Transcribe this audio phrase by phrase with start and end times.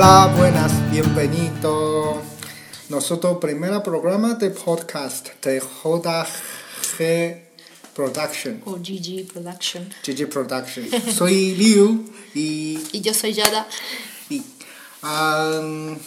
[0.00, 2.22] Hola, buenas, bienvenido.
[2.88, 7.42] Nosotros primer programa de podcast de JG
[7.96, 8.62] Production.
[8.64, 9.92] O GG Production.
[10.06, 10.86] GG Production.
[11.12, 13.66] Soy Liu y, Y yo soy Yada.
[14.30, 14.40] y,
[15.02, 15.98] um,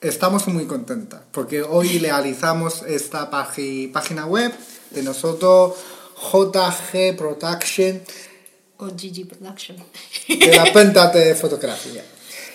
[0.00, 4.52] estamos muy contentas porque hoy realizamos esta página web
[4.90, 5.74] de nosotros
[6.32, 8.02] JG Production
[8.78, 9.76] O GG Production.
[10.26, 12.02] de la cuenta de fotografía.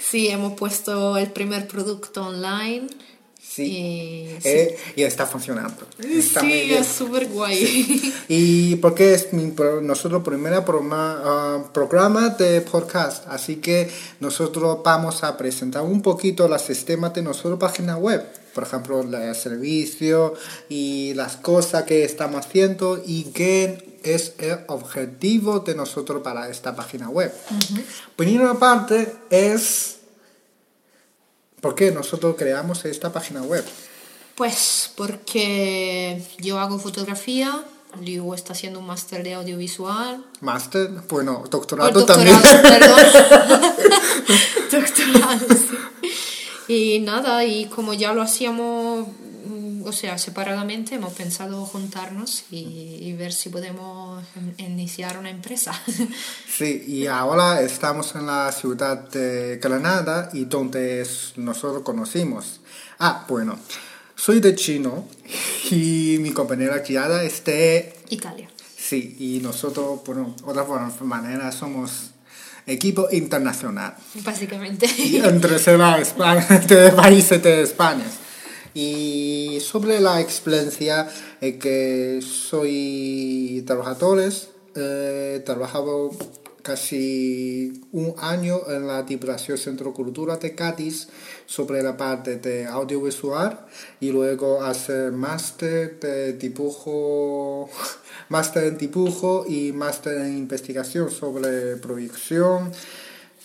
[0.10, 2.88] Sí, hemos puesto el primer producto online.
[3.40, 3.64] Sí.
[3.64, 5.86] Y, Eh, y está funcionando.
[6.00, 8.14] Está sí, es súper guay.
[8.28, 13.88] Y porque es mi, nosotros primer programa, ah, programa de podcast, así que
[14.20, 19.36] nosotros vamos a presentar un poquito los sistemas de nuestra página web, por ejemplo, el
[19.36, 20.34] servicio
[20.70, 26.76] y las cosas que estamos haciendo y qué es el objetivo de nosotros para esta
[26.76, 27.32] página web.
[28.16, 29.99] Primera parte es
[31.62, 33.66] por qué nosotros creamos esta página web.
[34.36, 37.62] Pues porque yo hago fotografía,
[38.02, 40.24] Liu está haciendo un máster de audiovisual.
[40.42, 42.62] Máster, bueno, O doctorado, doctorado, también.
[42.62, 43.00] perdón.
[44.72, 45.78] doctorado, sí.
[46.74, 49.08] Y nada, y como ya lo hacíamos,
[49.86, 55.74] o sea, separadamente, hemos pensado juntarnos y, y ver si podemos in- iniciar una empresa.
[56.60, 62.60] Sí, y ahora estamos en la ciudad de Granada y donde nosotros conocimos.
[63.00, 63.58] Ah, bueno,
[64.16, 65.08] soy de chino
[65.72, 67.96] y mi compañera Kiara es de...
[68.10, 68.50] Italia.
[68.78, 70.66] Sí, y nosotros, bueno, otra
[71.02, 72.12] manera somos
[72.68, 73.96] equipo internacional.
[74.16, 74.86] Básicamente.
[74.98, 75.60] Y entre
[76.68, 78.04] de países de España.
[78.74, 81.08] Y sobre la experiencia
[81.42, 86.12] eh, que soy trabajadores, eh, trabajado
[86.62, 91.08] casi un año en la Diputación Centro Cultura de Cádiz
[91.46, 93.66] sobre la parte de audiovisual
[94.00, 97.70] y luego hacer máster de dibujo,
[98.30, 102.72] máster en dibujo y máster en investigación sobre proyección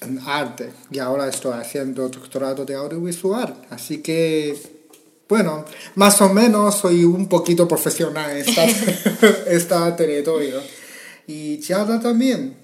[0.03, 0.71] en arte.
[0.91, 3.57] Y ahora estoy haciendo doctorado de audiovisual.
[3.71, 4.74] Así que
[5.35, 5.65] bueno
[5.97, 8.65] más o menos soy un poquito profesional en esta,
[9.51, 10.63] esta territorio
[11.27, 12.57] y Chiara también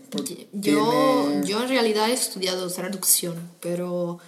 [0.53, 4.19] Yo, yo en realidad he estudiado traducción, pero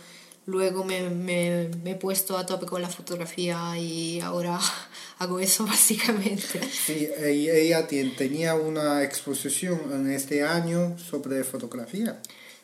[0.47, 4.59] luego me, me, me he puesto a tope con la fotografía y ahora
[5.19, 6.60] hago eso básicamente.
[6.86, 12.20] sí, e- ella tenía una exposición en este año sobre fotografía.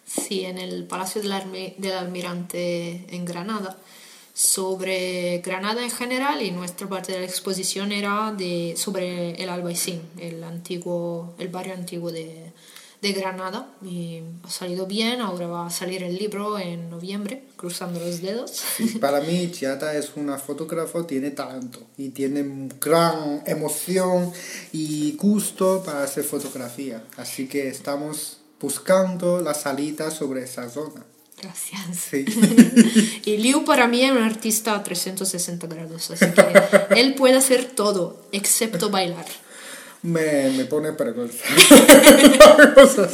[0.07, 3.77] Sí, en el Palacio del Almirante en Granada,
[4.39, 10.01] sobre Granada en general y nuestra parte de la exposición era de, sobre el Albaicín,
[10.17, 12.53] el, antiguo, el barrio antiguo de,
[13.03, 13.69] de Granada.
[13.83, 18.53] Y ha salido bien, ahora va a salir el libro en noviembre, cruzando los dedos.
[18.77, 24.31] Sí, para mí Chiata es una fotógrafa, tiene talento y tiene gran emoción
[24.71, 27.03] y gusto para hacer fotografía.
[27.17, 31.05] Así que estamos buscando la salida sobre esa zona.
[31.43, 31.81] Gracias.
[32.11, 32.25] Sí.
[33.25, 36.45] Y Liu para mí es un artista a 360 grados, así que
[37.01, 39.27] él puede hacer todo, excepto bailar.
[40.03, 41.45] me, me pone vergüenza.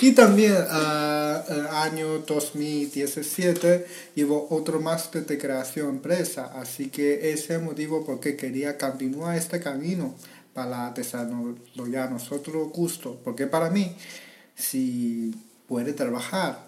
[0.00, 7.44] y también ah, el año 2017 llevo otro máster de creación empresa, así que ese
[7.44, 10.14] es el motivo por qué quería continuar este camino
[10.54, 13.94] para desarrollar nosotros gusto, porque para mí
[14.54, 15.34] si
[15.66, 16.63] puedes trabajar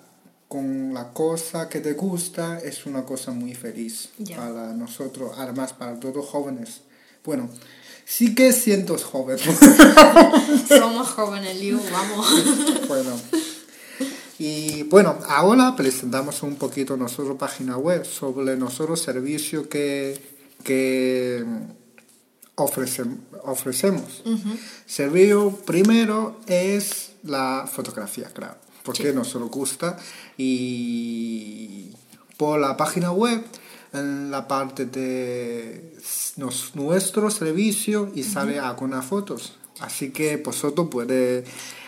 [0.49, 5.99] con la cosa que te gusta es una cosa muy feliz para nosotros, además para
[5.99, 6.83] todos jóvenes.
[7.25, 7.51] Bueno,
[8.05, 9.39] sí que siento joven.
[10.69, 12.27] Somos jóvenes, Liu, vamos.
[12.89, 13.11] bueno.
[14.39, 20.21] Y bueno, ahora presentamos un poquito nuestra página web sobre nuestro servicio que,
[20.63, 21.43] que
[22.55, 24.23] ofrecem- ofrecemos.
[24.87, 28.57] Servicio primero es la fotografía, claro,
[28.87, 29.99] porque nos gusta
[30.39, 31.91] y
[32.37, 33.45] por la página web
[33.93, 35.95] en la parte de
[36.37, 39.55] nos- nuestro servicio y sale algunas fotos.
[39.81, 41.45] Así que vosotros puede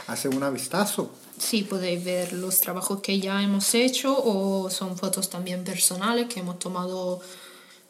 [0.08, 1.10] hacer un vistazo.
[1.38, 6.40] Sí, podéis ver los trabajos que ya hemos hecho o son fotos también personales que
[6.40, 7.20] hemos tomado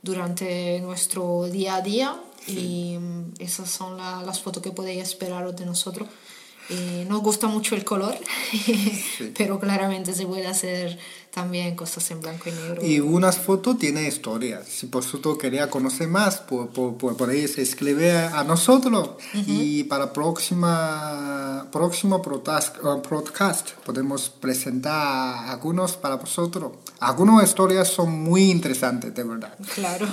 [0.03, 5.57] durante nuestro día a día y mm, esas son la- las fotos que podéis esperaros
[5.57, 6.09] de nosotros.
[6.71, 8.15] Eh, nos gusta mucho el color,
[9.37, 10.99] pero claramente se puede hacer
[11.31, 12.85] también cosas en blanco y negro.
[12.85, 14.63] Y unas fotos tiene historia.
[14.67, 19.11] Si vosotros quería conocer más, por, por, por, ahí se escribe a nosotros.
[19.47, 26.73] Y para próxima próximo podcast podemos presentar algunos para vosotros.
[27.01, 29.57] Algunas historias son muy interesantes, de verdad.
[29.75, 30.07] Claro.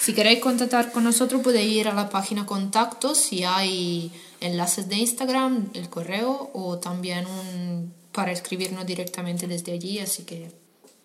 [0.00, 4.12] si queréis contactar con nosotros, podéis ir a la página contactos si hay
[4.42, 10.50] enlaces de Instagram, el correo o también un, para escribirnos directamente desde allí, así que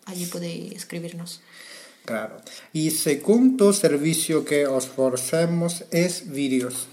[0.06, 1.40] allí podéis escribirnos.
[2.04, 2.36] Claro.
[2.72, 6.88] Y segundo servicio que os ofrecemos es vídeos.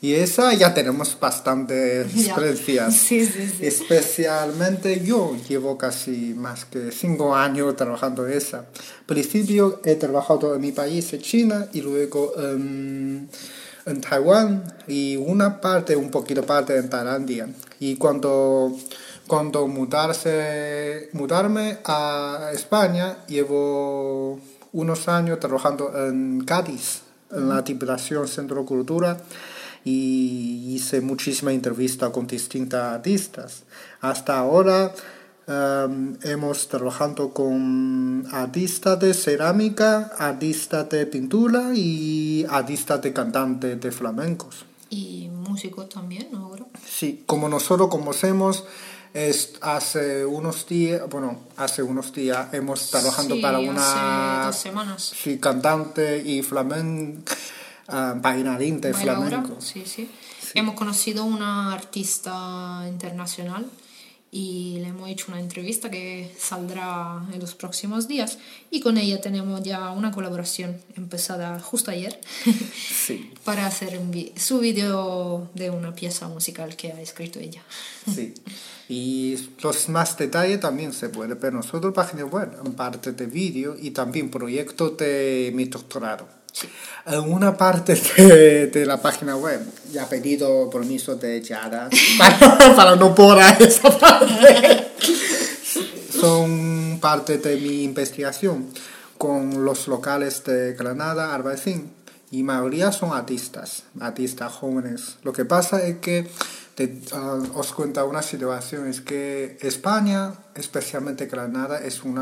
[0.00, 2.90] Y esa ya tenemos bastante experiencia.
[2.90, 3.66] Sí, sí, sí.
[3.66, 8.58] Especialmente yo llevo casi más que cinco años trabajando esa.
[8.58, 13.28] Al principio he trabajado en mi país, en China, y luego en
[13.88, 17.48] en Taiwán y una parte, un poquito parte en Tailandia.
[17.80, 18.76] Y cuando,
[19.26, 24.40] cuando mudarse, mudarme a España, llevo
[24.72, 29.18] unos años trabajando en Cádiz, en la Diputación Centro Cultura,
[29.84, 33.62] y hice muchísimas entrevistas con distintos artistas.
[34.00, 34.92] Hasta ahora
[35.48, 43.90] Um, hemos trabajado con artistas de cerámica, artistas de pintura y artistas de cantante de
[43.90, 44.66] flamencos.
[44.90, 46.66] Y músicos también ahora.
[46.86, 48.64] Sí, como nosotros conocemos,
[49.14, 54.44] es hace unos días, bueno, hace unos días hemos trabajado para una...
[54.48, 55.14] Dos semanas.
[55.16, 57.32] Sí, cantante y flamenco,
[57.88, 59.56] uh, bailarín de flamenco.
[59.60, 60.10] sí, sí.
[60.52, 63.66] Hemos conocido una artista internacional
[64.30, 68.38] y le hemos hecho una entrevista que saldrá en los próximos días
[68.70, 72.20] y con ella tenemos ya una colaboración empezada justo ayer
[73.06, 73.32] sí.
[73.44, 74.00] para hacer
[74.36, 77.62] su vídeo de una pieza musical que ha escrito ella.
[78.14, 78.32] Sí.
[78.88, 83.26] Y los más detalles también se puede ver en nuestra página web, en parte de
[83.26, 86.37] vídeo y también proyecto de mi doctorado.
[87.06, 89.60] En una parte de, la página web
[89.90, 94.92] ya he pedido permiso de Yara para, para no borrar esa parte.
[96.20, 98.66] Son parte de mi investigación
[99.16, 101.92] con los locales de Granada, Albaicín,
[102.30, 105.16] y mayoría son artistas, artistas jóvenes.
[105.22, 106.30] Lo que pasa es que
[107.12, 112.16] ah, os cuento una situación, es que España, especialmente Granada, es un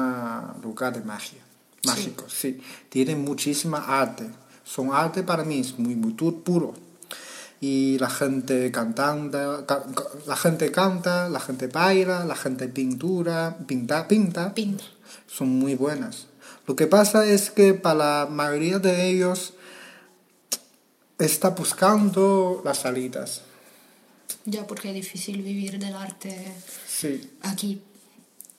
[0.63, 1.43] lugar de magia,
[1.87, 2.61] mágico, sí.
[2.89, 4.31] Tiene muchísima arte
[4.67, 6.75] son arte para mí, es muy, muy puro.
[7.61, 9.65] Y la gente cantando,
[10.27, 14.85] la gente canta, la gente baila, la gente pintura, pinta, pinta, pinta.
[15.27, 16.27] Son muy buenas.
[16.67, 17.95] Lo que pasa es que para
[18.25, 19.55] la mayoría de ellos
[21.19, 23.43] está buscando las salidas.
[24.45, 26.53] Ya, porque es difícil vivir del arte
[26.87, 27.31] sí.
[27.43, 27.81] aquí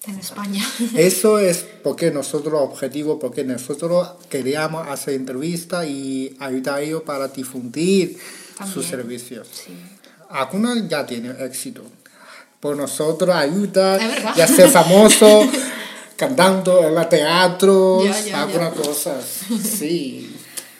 [0.05, 0.63] en España.
[0.95, 7.27] Eso es porque nosotros, objetivo, porque nosotros queríamos hacer entrevistas y ayudar a ellos para
[7.27, 8.17] difundir
[8.71, 9.47] sus servicios.
[9.51, 9.73] Sí.
[10.29, 11.83] Algunos ya tienen éxito.
[12.59, 13.99] Por nosotros ayuda,
[14.35, 15.47] ya ser famoso,
[16.17, 18.01] cantando en la teatro,
[18.33, 19.41] algunas cosas.
[19.63, 20.33] Sí.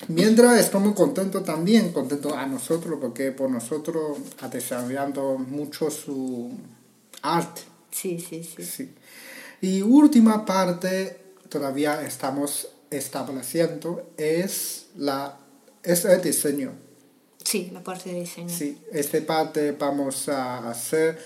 [0.10, 6.50] Mientras estamos contentos también, contentos a nosotros, porque por nosotros ha desarrollando mucho su
[7.22, 7.62] arte.
[7.99, 8.63] Sí, sí, sí.
[8.63, 8.94] sí.
[9.61, 11.17] Y última parte,
[11.49, 15.38] todavía estamos estableciendo, es, la,
[15.83, 16.73] es el diseño.
[17.44, 18.49] Sí, la parte de diseño.
[18.49, 21.18] Sí, esta parte vamos a hacer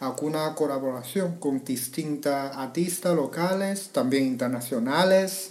[0.00, 5.50] alguna colaboración con distintas artistas locales, también internacionales,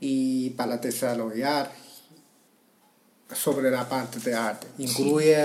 [0.00, 1.70] y para desarrollar
[3.32, 4.66] sobre la parte de arte.
[4.78, 5.36] Incluye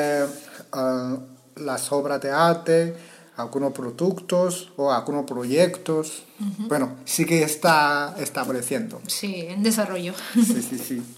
[0.72, 1.18] ah,
[1.56, 2.96] las obras de arte,
[3.38, 6.24] algunos productos o algunos proyectos.
[6.68, 9.02] Bueno, sí que está estableciendo.
[9.08, 10.14] Sí, en desarrollo.
[10.34, 11.02] Sí, sí, sí.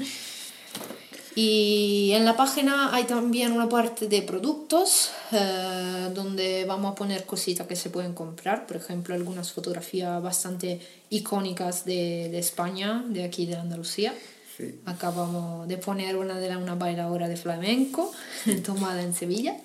[1.39, 7.27] Y en la página hay también una parte de productos eh, donde vamos a poner
[7.27, 10.79] cositas que se pueden comprar, por ejemplo, algunas fotografías bastante
[11.11, 14.15] icónicas de, de España, de aquí de Andalucía.
[14.57, 14.79] Sí.
[14.87, 18.11] Acabamos de poner una de la, una bailadora de flamenco
[18.65, 19.57] tomada en Sevilla.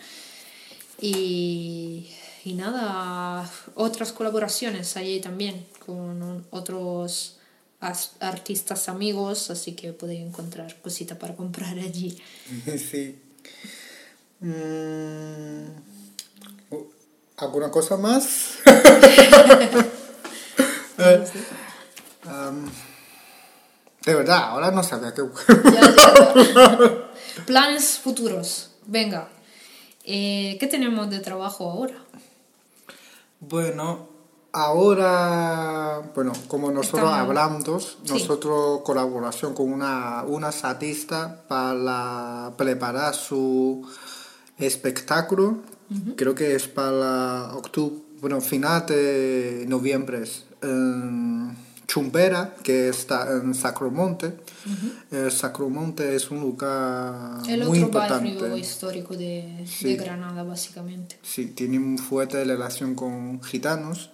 [1.00, 2.11] Y
[2.44, 7.38] y nada, otras colaboraciones allí también con otros
[8.20, 12.20] artistas amigos, así que podéis encontrar cositas para comprar allí.
[12.78, 13.18] Sí.
[14.40, 15.66] Mm,
[17.37, 18.58] ¿Alguna cosa más?
[20.99, 21.25] Eh,
[24.04, 25.22] de verdad, ahora no sabía qué.
[27.46, 28.70] Planes futuros.
[28.87, 29.28] Venga.
[30.04, 31.94] Eh, ¿Qué tenemos de trabajo ahora?
[33.49, 34.06] Bueno,
[34.52, 38.12] ahora, bueno, como nosotros Estamos- hablamos, Sí.
[38.12, 43.84] nosotros colaboración con una, una artista para preparar su
[44.58, 45.56] espectáculo,
[46.16, 50.22] creo que es para octubre, bueno, final de noviembre,
[50.62, 54.34] en Chumbera, que está en Sacromonte.
[55.10, 58.34] El Sacromonte es un lugar El muy otro importante.
[58.34, 59.88] barrio histórico de, Sí.
[59.88, 61.18] de Granada, básicamente.
[61.22, 64.10] Sí, tiene una fuerte relación con gitanos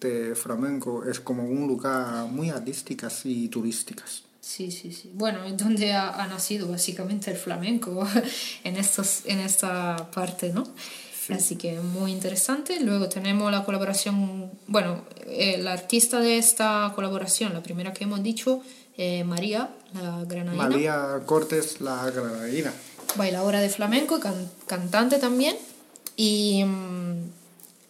[0.00, 1.04] de flamenco.
[1.04, 4.02] Es como un lugar muy artístico y turístico.
[4.40, 5.10] Sí, sí, sí.
[5.14, 8.06] Bueno, es donde ha, ha nacido básicamente el flamenco
[8.64, 10.64] en, estos, en esta parte, ¿no?
[11.34, 12.80] Así que muy interesante.
[12.80, 18.22] Luego tenemos la colaboración, bueno, eh, la artista de esta colaboración, la primera que hemos
[18.22, 18.62] dicho,
[18.96, 22.72] eh, María, la granadina, María Cortés, la granadina.
[23.16, 25.56] bailadora de flamenco y can- cantante también.
[26.16, 27.30] Y, mm,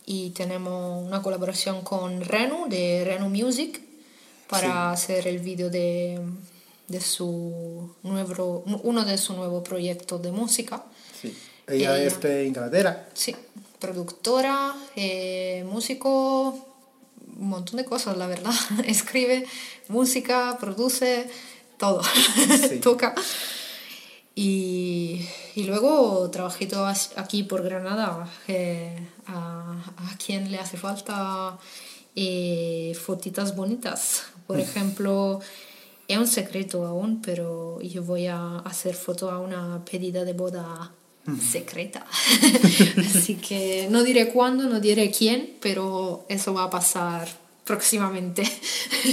[0.07, 3.81] y tenemos una colaboración con Renu, de Renu Music,
[4.49, 6.21] para hacer el vídeo de,
[6.89, 10.83] de su nuevo, uno de sus nuevos proyectos de música.
[11.69, 12.07] Ella Ella.
[12.07, 13.07] es de Inglaterra.
[13.15, 13.35] Sí,
[13.79, 16.67] productora, eh, músico,
[17.39, 18.53] un montón de cosas, la verdad.
[18.87, 19.47] Escribe
[19.89, 21.29] música, produce,
[21.79, 22.03] todo.
[22.03, 22.79] Sí.
[22.83, 23.15] Toca.
[24.35, 28.97] Y, y luego trabajito as- aquí por Granada, eh,
[29.27, 31.59] a, a quien le hace falta
[32.15, 34.25] eh, fotitas bonitas.
[34.47, 35.41] Por ejemplo,
[36.07, 40.93] es un secreto aún, pero yo voy a hacer foto a una pedida de boda
[41.37, 42.07] secreta.
[43.15, 47.29] Así que no diré cuándo, no diré quién, pero eso va a pasar
[47.65, 48.43] próximamente.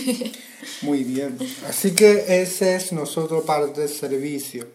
[0.82, 1.38] Muy bien.
[1.68, 4.68] Así que ese es nuestro parte del servicio.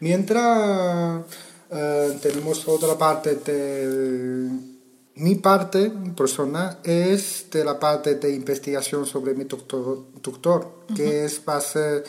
[0.00, 1.24] Mientras
[1.70, 4.72] eh, tenemos otra parte de
[5.14, 11.42] mi parte personal es de la parte de investigación sobre mi doctor, doctor que es
[11.46, 12.04] va a ser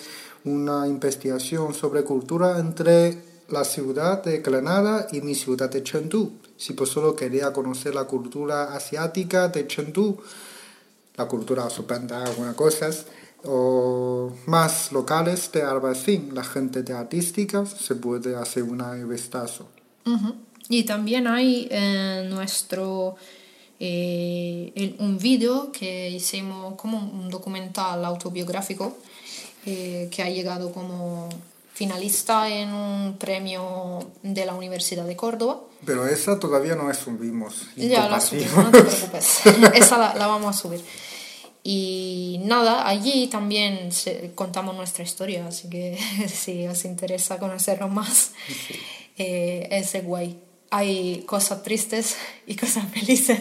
[0.45, 6.31] una investigación sobre cultura entre la ciudad de Granada y mi ciudad de Chengdu.
[6.57, 10.17] Si por solo quería conocer la cultura asiática de Chengdu,
[11.15, 13.05] la cultura sorprenda algunas cosas,
[13.45, 19.67] o más locales de Albarcín, la gente de artísticas, se puede hacer un vistazo.
[20.05, 20.35] Ujú.
[20.69, 23.15] Y también hay eh, nuestro
[23.79, 28.97] eh, el- un vídeo que hicimos como un documental autobiográfico
[29.65, 31.27] eh, que ha llegado como
[31.73, 35.61] finalista en un premio de la Universidad de Córdoba.
[35.85, 37.67] Pero esa todavía no la subimos.
[37.75, 39.41] Ya la subimos, no te preocupes.
[39.73, 40.81] Esa la, la vamos a subir.
[41.65, 45.97] Y nada, allí también se- contamos nuestra historia, así que
[46.33, 48.31] si os interesa conocerlo más,
[49.17, 50.39] eh, es guay.
[50.71, 52.15] Hay cosas tristes
[52.47, 53.39] y cosas felices,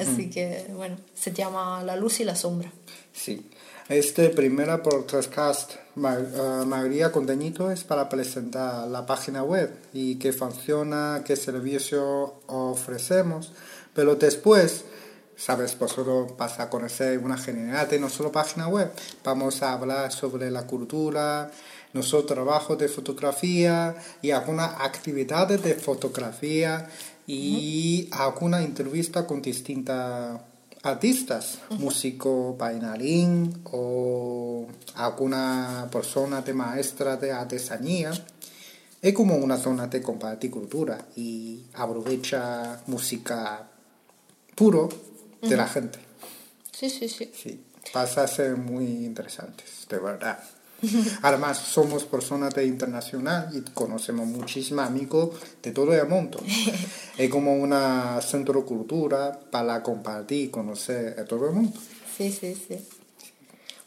[0.00, 2.70] así que bueno, se llama La luz y la sombra.
[3.12, 3.40] Sí.
[3.88, 10.32] Este primer podcast, Ma- eh, María Conteñito, es para presentar la página web y qué
[10.32, 13.52] funciona, qué servicio ofrecemos.
[13.94, 14.84] Pero después,
[15.36, 18.90] sabes, vosotros vas a conocer una generalidad de nuestra página web.
[19.22, 21.52] Vamos a hablar sobre la cultura,
[21.92, 26.88] nuestro trabajo de fotografía y algunas actividades de fotografía
[27.28, 30.40] y alguna entrevista con distintas
[30.86, 38.12] artistas, músico, bailarín o alguna persona de maestra de artesanía.
[39.02, 43.68] Es como una zona de compartir cultura y aprovecha música
[44.54, 44.88] puro
[45.42, 45.98] de la gente.
[46.72, 47.30] Sí, sí, sí.
[47.34, 50.38] Sí, pasa a ser muy interesantes, de verdad.
[51.22, 55.30] Además, somos personas de internacional y conocemos muchísimos amigos
[55.62, 56.38] de todo el mundo.
[57.18, 61.78] es como una centro de cultura para compartir y conocer a todo el mundo.
[62.16, 62.78] Sí, sí, sí.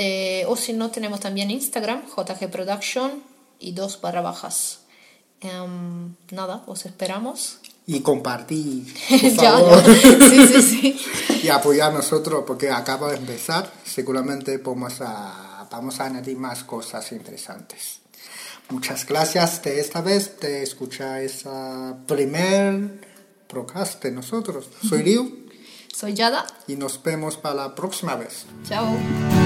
[0.00, 3.20] eh, o si no, tenemos también Instagram, jgproduction
[3.58, 4.82] y dos barra bajas.
[5.40, 7.58] Em, nada, os esperamos.
[7.86, 9.84] Y compartir, por ya, ya.
[10.28, 11.40] Sí, sí, sí.
[11.44, 13.72] y apoyar a nosotros porque acaba de empezar.
[13.84, 18.00] Seguramente vamos a, vamos a añadir más cosas interesantes.
[18.70, 23.00] Muchas gracias de esta vez de escuchar esa primer
[23.46, 24.68] podcast de nosotros.
[24.86, 25.46] Soy Liu
[25.94, 26.46] Soy Yada.
[26.66, 28.44] y nos vemos para la próxima vez.
[28.68, 29.37] Chao.